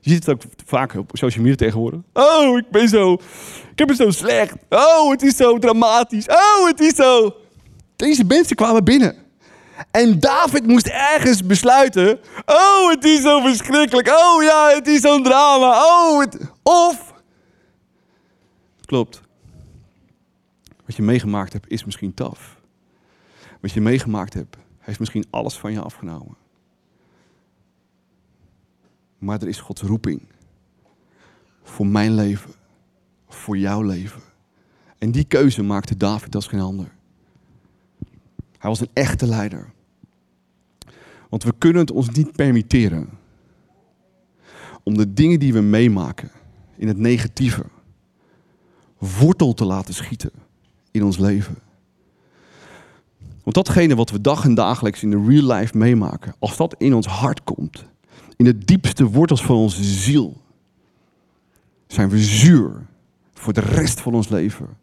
[0.00, 2.00] Je ziet het ook vaak op social media tegenwoordig.
[2.12, 3.12] Oh, ik ben zo.
[3.70, 4.54] Ik heb het zo slecht.
[4.68, 6.26] Oh, het is zo dramatisch.
[6.26, 7.34] Oh, het is zo.
[7.96, 9.16] Deze mensen kwamen binnen.
[9.90, 12.20] En David moest ergens besluiten.
[12.46, 14.08] Oh, het is zo verschrikkelijk.
[14.08, 15.84] Oh ja, het is zo'n drama.
[15.84, 16.38] Oh, het...
[16.62, 17.12] Of.
[18.84, 19.20] Klopt.
[20.86, 22.56] Wat je meegemaakt hebt is misschien taf.
[23.60, 26.36] Wat je meegemaakt hebt, heeft misschien alles van je afgenomen.
[29.20, 30.22] Maar er is Gods roeping.
[31.62, 32.50] Voor mijn leven.
[33.28, 34.22] Voor jouw leven.
[34.98, 36.92] En die keuze maakte David als geen ander.
[38.58, 39.72] Hij was een echte leider.
[41.28, 43.08] Want we kunnen het ons niet permitteren
[44.82, 46.30] om de dingen die we meemaken
[46.76, 47.64] in het negatieve
[48.98, 50.30] wortel te laten schieten
[50.90, 51.56] in ons leven.
[53.42, 56.94] Want datgene wat we dag en dagelijks in de real life meemaken, als dat in
[56.94, 57.84] ons hart komt,
[58.40, 60.40] in de diepste wortels van onze ziel,
[61.86, 62.86] zijn we zuur
[63.32, 64.78] voor de rest van ons leven.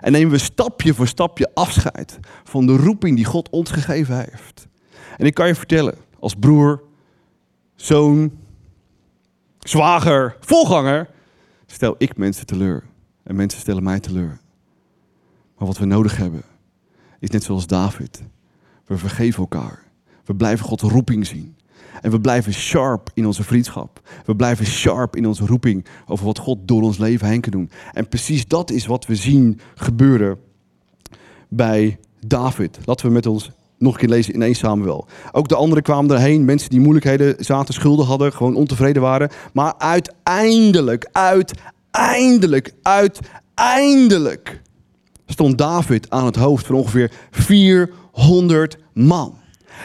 [0.00, 4.68] En nemen we stapje voor stapje afscheid van de roeping die God ons gegeven heeft.
[5.16, 6.82] En ik kan je vertellen, als broer,
[7.74, 8.32] zoon,
[9.58, 11.10] zwager, volganger,
[11.66, 12.84] stel ik mensen teleur.
[13.22, 14.40] En mensen stellen mij teleur.
[15.58, 16.42] Maar wat we nodig hebben,
[17.20, 18.22] is net zoals David.
[18.84, 19.82] We vergeven elkaar.
[20.24, 21.56] We blijven Gods roeping zien.
[22.00, 24.00] En we blijven sharp in onze vriendschap.
[24.24, 27.70] We blijven sharp in onze roeping over wat God door ons leven heen kan doen.
[27.92, 30.38] En precies dat is wat we zien gebeuren
[31.48, 32.78] bij David.
[32.84, 35.06] Laten we met ons nog een keer lezen in 1 Samuel.
[35.32, 36.44] Ook de anderen kwamen erheen.
[36.44, 39.30] Mensen die moeilijkheden zaten, schulden hadden, gewoon ontevreden waren.
[39.52, 44.62] Maar uiteindelijk, uiteindelijk, uiteindelijk
[45.26, 49.34] stond David aan het hoofd van ongeveer 400 man.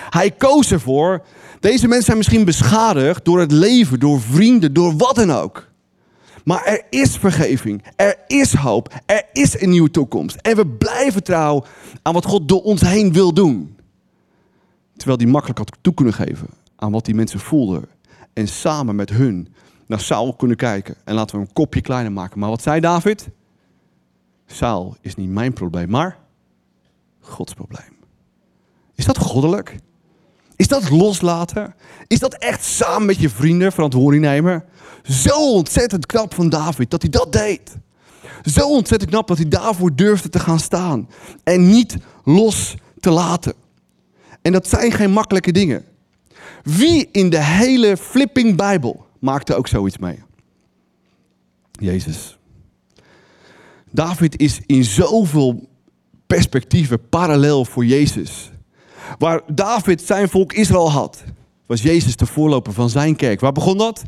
[0.10, 1.24] Hij koos ervoor.
[1.64, 5.68] Deze mensen zijn misschien beschadigd door het leven, door vrienden, door wat dan ook.
[6.44, 10.36] Maar er is vergeving, er is hoop, er is een nieuwe toekomst.
[10.36, 11.64] En we blijven trouw
[12.02, 13.78] aan wat God door ons heen wil doen.
[14.96, 17.86] Terwijl die makkelijk had toe kunnen geven aan wat die mensen voelden.
[18.34, 19.54] En samen met hun
[19.86, 20.96] naar Saul kunnen kijken.
[21.04, 22.40] En laten we een kopje kleiner maken.
[22.40, 23.30] Maar wat zei David?
[24.46, 26.18] Saul is niet mijn probleem, maar
[27.20, 27.98] Gods probleem.
[28.96, 29.78] Is dat goddelijk?
[30.56, 31.76] Is dat loslaten?
[32.08, 34.64] Is dat echt samen met je vrienden verantwoording nemen?
[35.04, 37.78] Zo ontzettend knap van David dat hij dat deed.
[38.44, 41.10] Zo ontzettend knap dat hij daarvoor durfde te gaan staan.
[41.44, 43.54] En niet los te laten.
[44.42, 45.86] En dat zijn geen makkelijke dingen.
[46.64, 50.20] Wie in de hele flipping Bijbel maakte ook zoiets mee?
[51.72, 52.38] Jezus.
[53.92, 55.70] David is in zoveel
[56.28, 58.52] perspectieven parallel voor Jezus.
[59.18, 61.24] Waar David zijn volk Israël had,
[61.66, 63.40] was Jezus de voorloper van zijn kerk.
[63.40, 64.04] Waar begon dat?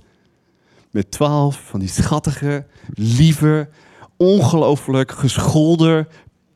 [0.91, 3.69] Met twaalf van die schattige, lieve,
[4.17, 6.07] ongelooflijk geschoolde,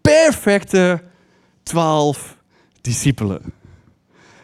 [0.02, 1.04] perfecte
[1.64, 2.38] twaalf
[2.82, 3.42] discipelen.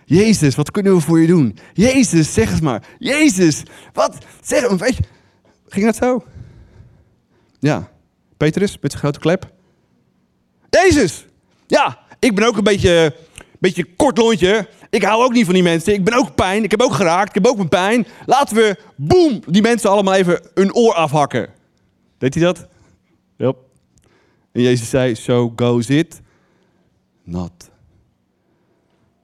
[0.05, 1.57] Jezus, wat kunnen we voor je doen?
[1.73, 2.83] Jezus, zeg eens maar.
[2.99, 3.63] Jezus,
[3.93, 4.17] wat?
[4.41, 5.03] Zeg, weet je,
[5.67, 6.23] ging dat zo?
[7.59, 7.93] Ja.
[8.37, 9.53] Petrus met zijn grote klep.
[10.69, 11.25] Jezus!
[11.67, 13.15] Ja, ik ben ook een beetje,
[13.65, 14.69] beetje kort lontje.
[14.89, 15.93] Ik hou ook niet van die mensen.
[15.93, 16.63] Ik ben ook pijn.
[16.63, 17.29] Ik heb ook geraakt.
[17.29, 18.07] Ik heb ook mijn pijn.
[18.25, 21.49] Laten we, boem, die mensen allemaal even een oor afhakken.
[22.17, 22.67] Deed hij dat?
[23.37, 23.53] Ja.
[24.51, 26.21] En Jezus zei, so goes it
[27.23, 27.69] not.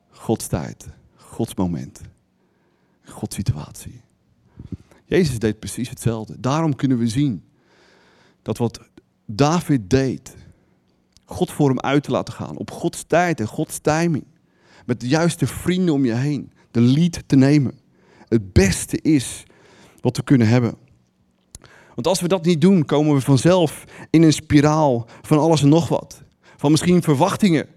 [0.09, 0.87] Gods tijd.
[1.15, 2.01] Gods moment.
[3.05, 4.01] Gods situatie.
[5.05, 6.39] Jezus deed precies hetzelfde.
[6.39, 7.43] Daarom kunnen we zien
[8.41, 8.79] dat wat
[9.25, 10.35] David deed.
[11.25, 12.57] God voor hem uit te laten gaan.
[12.57, 14.25] Op Gods tijd en Gods timing.
[14.85, 16.51] Met de juiste vrienden om je heen.
[16.71, 17.79] De lead te nemen.
[18.27, 19.43] Het beste is
[19.99, 20.75] wat we kunnen hebben.
[21.95, 25.69] Want als we dat niet doen, komen we vanzelf in een spiraal van alles en
[25.69, 26.23] nog wat.
[26.57, 27.67] Van misschien verwachtingen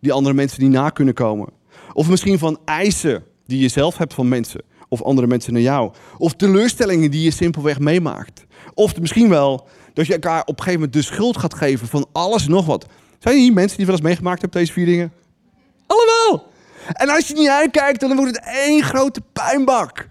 [0.00, 1.48] die andere mensen niet na kunnen komen.
[1.92, 4.62] Of misschien van eisen die je zelf hebt van mensen.
[4.88, 5.92] Of andere mensen naar jou.
[6.18, 8.44] Of teleurstellingen die je simpelweg meemaakt.
[8.74, 12.06] Of misschien wel dat je elkaar op een gegeven moment de schuld gaat geven van
[12.12, 12.86] alles en nog wat.
[13.18, 15.12] Zijn er hier mensen die wel eens meegemaakt hebben, deze vier dingen?
[15.86, 16.50] Allemaal!
[16.92, 20.08] En als je niet uitkijkt, dan wordt het één grote puinbak.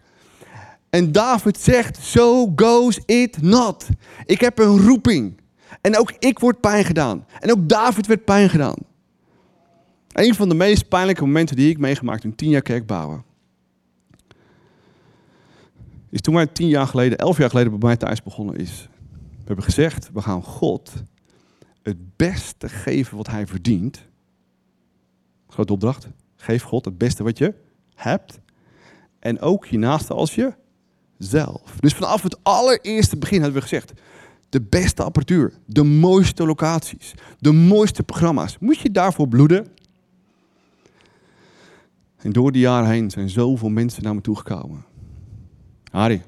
[0.89, 3.87] En David zegt, so goes it not.
[4.25, 5.41] Ik heb een roeping.
[5.81, 7.25] En ook ik word pijn gedaan.
[7.39, 8.75] En ook David werd pijn gedaan.
[10.11, 13.23] Een van de meest pijnlijke momenten die ik meegemaakt in tien jaar kerk bouwen.
[16.09, 18.89] Is toen wij tien jaar geleden, elf jaar geleden bij mij thuis begonnen is.
[19.09, 20.91] We hebben gezegd, we gaan God
[21.83, 24.09] het beste geven wat hij verdient.
[25.51, 26.07] Grote opdracht.
[26.35, 27.53] Geef God het beste wat je
[27.95, 28.39] hebt.
[29.19, 30.53] En ook je naaste als je
[31.17, 31.75] zelf.
[31.79, 33.93] Dus vanaf het allereerste begin hebben we gezegd,
[34.49, 38.57] de beste apparatuur, de mooiste locaties, de mooiste programma's.
[38.59, 39.67] Moet je daarvoor bloeden?
[42.17, 44.85] En door die jaren heen zijn zoveel mensen naar me toegekomen.
[45.91, 46.23] Harry,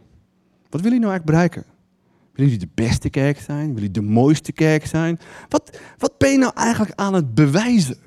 [0.69, 1.63] wat wil je nou eigenlijk bereiken?
[2.33, 3.73] Wil je de beste kerk zijn?
[3.73, 5.19] Wil je de mooiste kerk zijn?
[5.49, 7.97] Wat, wat ben je nou eigenlijk aan het bewijzen?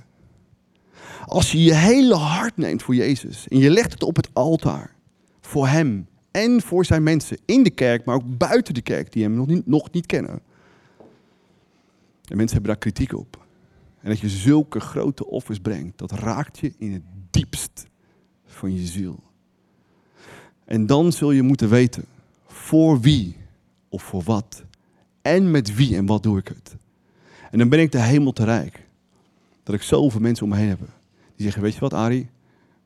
[1.26, 4.94] Als je je hele hart neemt voor Jezus en je legt het op het altaar
[5.40, 9.22] voor Hem en voor zijn mensen in de kerk, maar ook buiten de kerk die
[9.22, 10.40] Hem nog niet, nog niet kennen.
[12.24, 13.46] En mensen hebben daar kritiek op.
[14.00, 17.86] En dat je zulke grote offers brengt, dat raakt je in het diepst
[18.44, 19.22] van je ziel.
[20.64, 22.04] En dan zul je moeten weten
[22.46, 23.36] voor wie
[23.88, 24.64] of voor wat.
[25.22, 26.76] En met wie en wat doe ik het.
[27.50, 28.86] En dan ben ik de hemel te rijk.
[29.62, 30.80] Dat ik zoveel mensen om me heen heb.
[31.36, 32.30] Die zeggen, weet je wat Ari?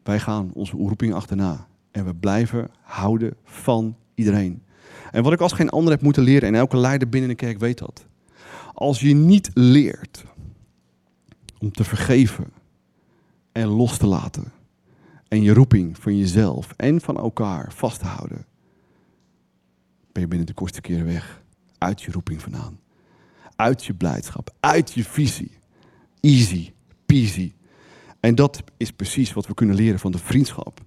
[0.03, 1.67] Wij gaan onze roeping achterna.
[1.91, 4.63] En we blijven houden van iedereen.
[5.11, 7.59] En wat ik als geen ander heb moeten leren, en elke leider binnen de kerk
[7.59, 8.07] weet dat.
[8.75, 10.25] Als je niet leert
[11.59, 12.53] om te vergeven
[13.53, 14.53] en los te laten.
[15.29, 18.47] En je roeping van jezelf en van elkaar vast te houden.
[20.13, 21.43] Ben je binnen de kortste keren weg.
[21.79, 22.81] Uit je roeping vandaan.
[23.57, 24.55] Uit je blijdschap.
[24.61, 25.59] Uit je visie.
[26.21, 26.73] Easy
[27.11, 27.53] peasy.
[28.21, 30.81] En dat is precies wat we kunnen leren van de vriendschap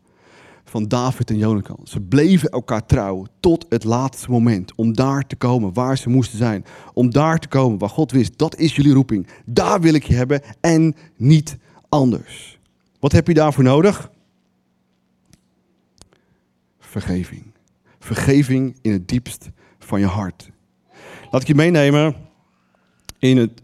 [0.73, 1.79] van David en Jonathan.
[1.83, 4.75] Ze bleven elkaar trouw tot het laatste moment.
[4.75, 6.65] Om daar te komen waar ze moesten zijn.
[6.93, 9.27] Om daar te komen waar God wist, dat is jullie roeping.
[9.45, 11.57] Daar wil ik je hebben en niet
[11.89, 12.59] anders.
[12.99, 14.11] Wat heb je daarvoor nodig?
[16.79, 17.51] Vergeving.
[17.99, 20.49] Vergeving in het diepst van je hart.
[21.31, 22.15] Laat ik je meenemen
[23.19, 23.61] in het,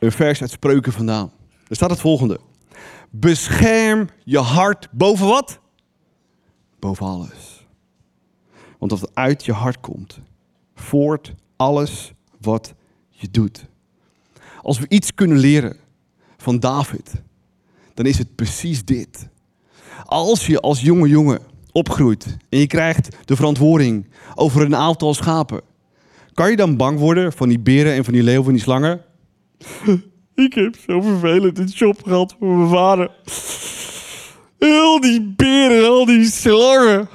[0.00, 1.30] een vers uit Spreuken vandaan.
[1.68, 2.40] Er staat het volgende.
[3.14, 5.60] Bescherm je hart boven wat?
[6.78, 7.66] Boven alles.
[8.78, 10.20] Want het uit je hart komt,
[10.74, 12.74] voort alles wat
[13.08, 13.66] je doet.
[14.62, 15.76] Als we iets kunnen leren
[16.36, 17.12] van David,
[17.94, 19.28] dan is het precies dit.
[20.04, 21.40] Als je als jonge jongen
[21.72, 25.60] opgroeit en je krijgt de verantwoording over een aantal schapen,
[26.34, 29.00] kan je dan bang worden van die beren en van die leeuwen en die slangen?
[30.34, 33.10] Ik heb zo vervelend een job gehad voor mijn vader.
[34.58, 37.08] Al die beren, al die slangen.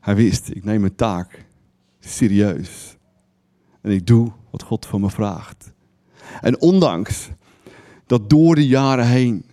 [0.00, 1.44] Hij wist, ik neem mijn taak
[2.00, 2.96] serieus.
[3.80, 5.72] En ik doe wat God van me vraagt.
[6.40, 7.28] En ondanks
[8.06, 9.44] dat door de jaren heen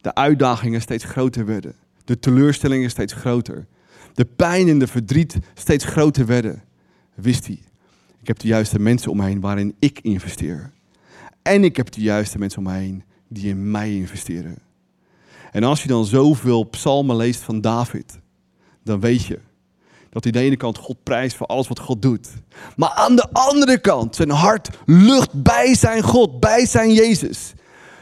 [0.00, 3.66] de uitdagingen steeds groter werden, de teleurstellingen steeds groter,
[4.14, 6.62] de pijn en de verdriet steeds groter werden,
[7.14, 7.58] wist hij,
[8.24, 10.72] ik heb de juiste mensen om me heen waarin ik investeer.
[11.42, 14.58] En ik heb de juiste mensen om heen die in mij investeren.
[15.52, 18.18] En als je dan zoveel psalmen leest van David,
[18.82, 19.38] dan weet je
[20.10, 22.28] dat hij aan de ene kant God prijst voor alles wat God doet.
[22.76, 27.52] Maar aan de andere kant zijn hart lucht bij zijn God, bij zijn Jezus.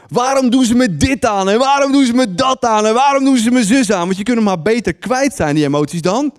[0.07, 1.49] Waarom doen ze me dit aan?
[1.49, 2.85] En waarom doen ze me dat aan?
[2.85, 4.05] En waarom doen ze me zus aan?
[4.05, 6.33] Want je kunt hem maar beter kwijt zijn, die emoties dan.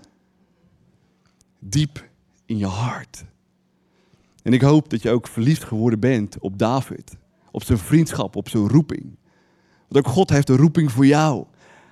[1.58, 2.08] Diep
[2.46, 3.24] in je hart.
[4.44, 7.16] En ik hoop dat je ook verliefd geworden bent op David.
[7.50, 9.18] Op zijn vriendschap, op zijn roeping.
[9.88, 11.44] Want ook God heeft een roeping voor jou.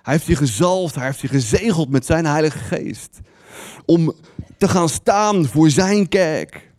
[0.03, 3.21] Hij heeft je gezalfd, hij heeft je gezegeld met zijn Heilige Geest.
[3.85, 4.13] Om
[4.59, 6.71] te gaan staan voor zijn kerk.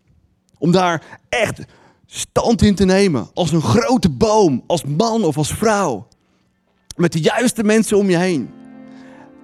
[0.57, 1.63] Om daar echt
[2.05, 3.29] stand in te nemen.
[3.33, 6.07] Als een grote boom, als man of als vrouw.
[6.95, 8.49] Met de juiste mensen om je heen.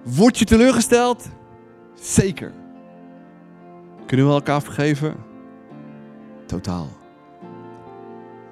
[0.03, 1.25] Word je teleurgesteld?
[2.01, 2.53] Zeker.
[4.05, 5.28] Kunnen we elkaar vergeven?
[6.49, 6.87] Totaal.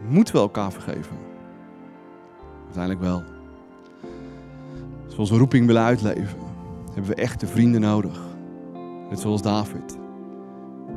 [0.09, 1.17] Moeten we elkaar vergeven?
[2.63, 3.23] Uiteindelijk wel.
[5.05, 6.39] Als we onze roeping willen uitleven,
[6.85, 8.21] hebben we echte vrienden nodig.
[9.09, 9.97] Net zoals David.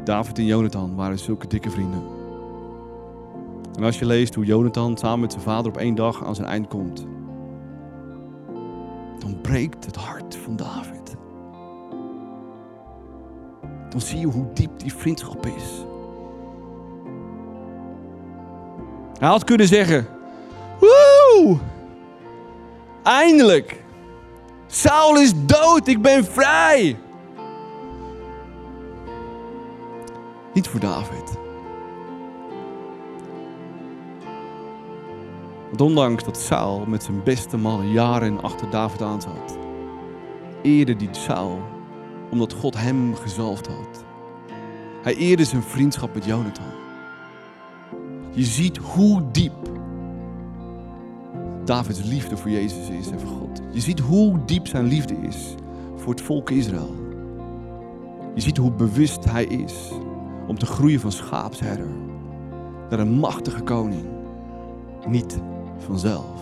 [0.05, 2.03] David en Jonathan waren zulke dikke vrienden.
[3.77, 6.49] En als je leest hoe Jonathan samen met zijn vader op één dag aan zijn
[6.49, 7.07] eind komt,
[9.19, 11.17] dan breekt het hart van David.
[13.91, 15.89] Dan zie je hoe diep die vriendschap is.
[19.21, 20.07] Hij had kunnen zeggen:
[20.79, 21.59] Woe!
[23.03, 23.83] Eindelijk!
[24.67, 26.99] Saul is dood, ik ben vrij!
[30.55, 31.39] Niet voor David.
[35.68, 39.59] Want ondanks dat Saul met zijn beste mannen jaren achter David aan zat,
[40.62, 41.62] eerde die Saul
[42.31, 44.05] omdat God hem gezalfd had.
[45.03, 46.89] Hij eerde zijn vriendschap met Jonathan.
[48.33, 49.53] Je ziet hoe diep
[51.64, 53.61] Davids liefde voor Jezus is en voor God.
[53.72, 55.55] Je ziet hoe diep zijn liefde is
[55.97, 56.95] voor het volk Israël.
[58.35, 59.91] Je ziet hoe bewust hij is
[60.47, 61.89] om te groeien van schaapsherder
[62.91, 64.05] naar een machtige koning.
[65.09, 65.39] Niet
[65.78, 66.41] vanzelf.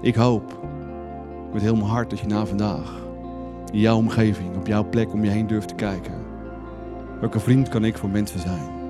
[0.00, 0.58] Ik hoop
[1.52, 3.02] met heel mijn hart dat je na vandaag
[3.72, 6.14] in jouw omgeving, op jouw plek om je heen durft te kijken.
[7.20, 8.83] Welke vriend kan ik voor mensen zijn?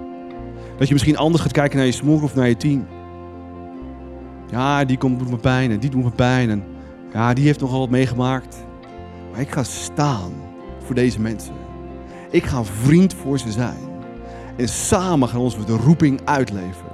[0.76, 2.86] Dat je misschien anders gaat kijken naar je smoor of naar je team.
[4.50, 6.50] Ja, die komt, doet me pijn en die doet me pijn.
[6.50, 6.64] En
[7.12, 8.64] ja, die heeft nogal wat meegemaakt.
[9.30, 10.32] Maar ik ga staan
[10.84, 11.54] voor deze mensen.
[12.30, 13.92] Ik ga vriend voor ze zijn.
[14.56, 16.86] En samen gaan we ons de roeping uitleven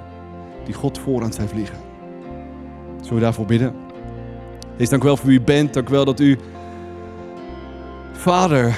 [0.65, 1.79] die God voor aan heeft vliegen.
[3.01, 3.75] Zullen we daarvoor bidden?
[4.77, 5.75] Heer, dank wel voor wie u bent.
[5.75, 6.39] Dank wel dat u,
[8.13, 8.77] Vader,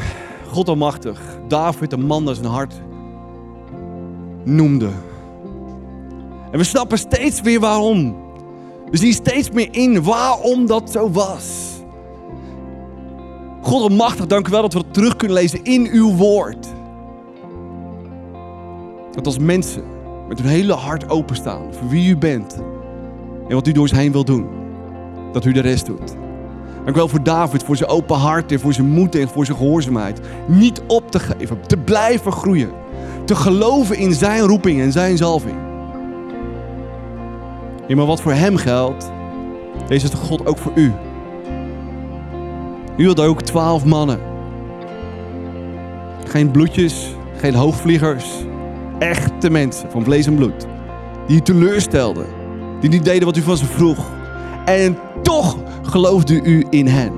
[0.49, 2.75] God almachtig, David, een man naar zijn hart,
[4.45, 4.89] noemde.
[6.51, 8.17] En we snappen steeds weer waarom.
[8.91, 11.71] We zien steeds meer in waarom dat zo was.
[13.63, 16.67] God almachtig, dank u wel dat we dat terug kunnen lezen in uw woord.
[19.13, 19.83] Dat als mensen
[20.29, 22.55] met hun hele hart openstaan voor wie u bent
[23.49, 24.47] en wat u door ons heen wil doen,
[25.33, 26.15] dat u de rest doet.
[26.75, 29.45] Dank u wel voor David, voor zijn open hart en voor zijn moed en voor
[29.45, 30.21] zijn gehoorzaamheid.
[30.49, 32.71] Niet op te geven, te blijven groeien.
[33.33, 35.57] Te geloven in zijn roeping en zijn zalving.
[37.87, 39.11] Ja, maar wat voor hem geldt,
[39.89, 40.93] deze is God ook voor u.
[42.97, 44.21] U had ook twaalf mannen.
[46.25, 48.27] Geen bloedjes, geen hoogvliegers.
[48.99, 50.67] Echte mensen van vlees en bloed.
[51.27, 52.27] Die u teleurstelden.
[52.81, 54.11] Die niet deden wat u van ze vroeg.
[54.65, 57.13] En toch geloofde u in hen.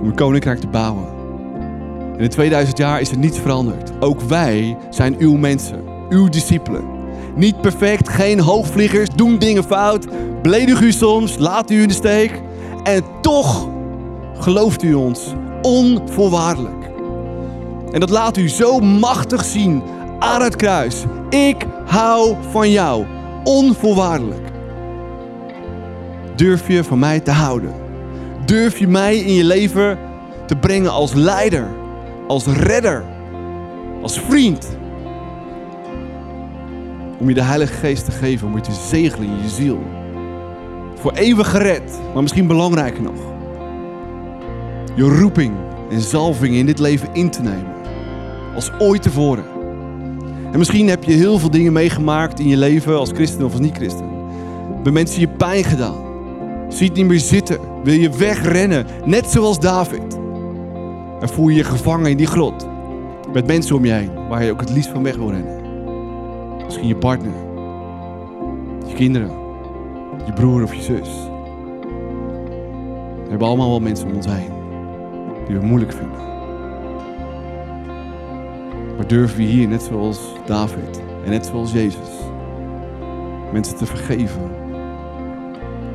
[0.00, 1.15] Om een koninkrijk te bouwen.
[2.18, 3.90] In 2000 jaar is er niets veranderd.
[4.00, 5.84] Ook wij zijn uw mensen.
[6.08, 6.84] Uw discipelen.
[7.34, 10.06] Niet perfect, geen hoogvliegers, doen dingen fout.
[10.42, 12.40] Beledig u soms, laat u in de steek.
[12.84, 13.68] En toch
[14.38, 16.90] gelooft u ons onvoorwaardelijk.
[17.92, 19.82] En dat laat u zo machtig zien
[20.18, 21.04] aan het kruis.
[21.30, 23.04] Ik hou van jou,
[23.44, 24.46] onvoorwaardelijk.
[26.36, 27.74] Durf je van mij te houden?
[28.44, 29.98] Durf je mij in je leven
[30.46, 31.68] te brengen als leider,
[32.26, 33.04] als redder,
[34.02, 34.76] als vriend?
[37.18, 39.78] Om je de Heilige Geest te geven, om je te zegelen in je ziel.
[40.94, 43.34] Voor eeuwig gered, maar misschien belangrijker nog.
[44.94, 45.54] Je roeping
[45.90, 47.74] en zalving in dit leven in te nemen.
[48.54, 49.44] Als ooit tevoren.
[50.52, 53.60] En misschien heb je heel veel dingen meegemaakt in je leven als christen of als
[53.60, 54.08] niet-christen.
[54.82, 56.04] Bij mensen je pijn gedaan.
[56.68, 57.58] Zie het niet meer zitten.
[57.82, 60.15] Wil je wegrennen, net zoals David.
[61.20, 62.66] En voel je je gevangen in die grot.
[63.32, 65.56] Met mensen om je heen, waar je ook het liefst van weg wil rennen.
[66.64, 67.32] Misschien je partner.
[68.86, 69.30] Je kinderen.
[70.26, 71.08] Je broer of je zus.
[73.24, 74.52] We hebben allemaal wel mensen om ons heen.
[75.46, 76.24] Die we moeilijk vinden.
[78.96, 82.08] Maar durven we hier, net zoals David en net zoals Jezus,
[83.52, 84.50] mensen te vergeven.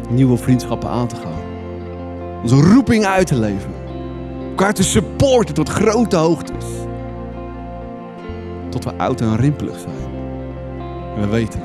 [0.10, 1.42] Nieuwe vriendschappen aan te gaan.
[2.42, 3.81] Onze roeping uit te leven.
[4.62, 6.66] Elkaar te supporten tot grote hoogtes.
[8.70, 10.14] Tot we oud en rimpelig zijn.
[11.16, 11.62] En we weten,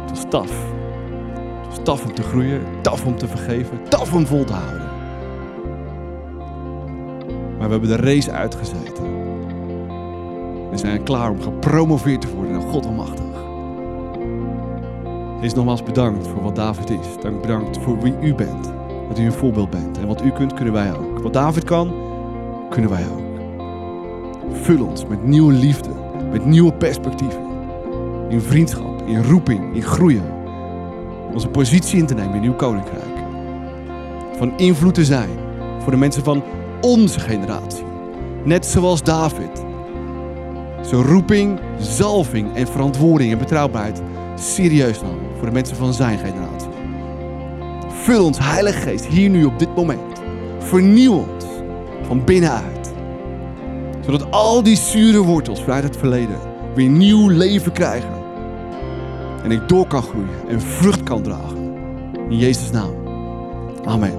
[0.00, 0.50] het was taf.
[1.60, 4.86] Het was taf om te groeien, taf om te vergeven, taf om vol te houden.
[7.58, 9.04] Maar we hebben de race uitgezeten.
[10.70, 13.24] We zijn klaar om gepromoveerd te worden naar God almachtig.
[15.40, 17.06] Is nogmaals bedankt voor wat David is.
[17.20, 18.81] Dank bedankt voor wie u bent.
[19.12, 19.98] Dat u een voorbeeld bent.
[19.98, 21.18] En wat u kunt, kunnen wij ook.
[21.18, 21.94] Wat David kan,
[22.70, 23.40] kunnen wij ook.
[24.52, 25.90] Vul ons met nieuwe liefde,
[26.30, 27.40] met nieuwe perspectieven.
[28.28, 30.24] In vriendschap, in roeping, in groeien.
[31.32, 33.16] Onze positie in te nemen in uw koninkrijk.
[34.36, 35.30] Van invloed te zijn
[35.78, 36.42] voor de mensen van
[36.80, 37.84] onze generatie.
[38.44, 39.64] Net zoals David.
[40.82, 44.02] Zijn roeping, zalving en verantwoording en betrouwbaarheid
[44.34, 46.71] serieus nam voor de mensen van zijn generatie.
[48.02, 50.20] Vul ons, Heilige Geest, hier nu op dit moment.
[50.58, 51.44] Vernieuw ons
[52.06, 52.92] van binnenuit.
[54.04, 56.36] Zodat al die zure wortels vanuit het verleden
[56.74, 58.14] weer nieuw leven krijgen.
[59.42, 61.74] En ik door kan groeien en vrucht kan dragen.
[62.28, 62.94] In Jezus' naam.
[63.84, 64.18] Amen.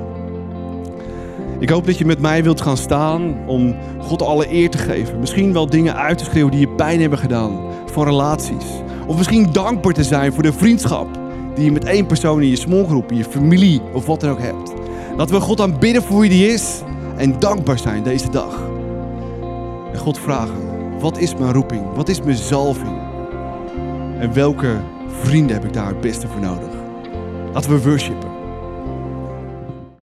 [1.59, 5.19] Ik hoop dat je met mij wilt gaan staan om God alle eer te geven.
[5.19, 7.59] Misschien wel dingen uit te schreeuwen die je pijn hebben gedaan.
[7.86, 8.65] Van relaties.
[9.07, 11.22] Of misschien dankbaar te zijn voor de vriendschap
[11.55, 14.39] die je met één persoon in je smallgroep, in je familie of wat dan ook
[14.39, 14.73] hebt.
[15.17, 16.81] Laten we God aanbidden voor wie die is
[17.15, 18.61] en dankbaar zijn deze dag.
[19.93, 20.55] En God vragen,
[20.99, 21.93] wat is mijn roeping?
[21.95, 22.97] Wat is mijn zalving?
[24.19, 24.75] En welke
[25.21, 26.73] vrienden heb ik daar het beste voor nodig?
[27.53, 28.32] Laten we worshipen.